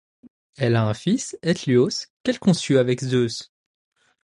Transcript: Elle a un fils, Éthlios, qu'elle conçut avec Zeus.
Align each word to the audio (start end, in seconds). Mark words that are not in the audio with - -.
Elle 0.57 0.77
a 0.77 0.87
un 0.87 0.95
fils, 0.95 1.37
Éthlios, 1.43 2.07
qu'elle 2.23 2.39
conçut 2.39 2.79
avec 2.79 3.01
Zeus. 3.01 3.51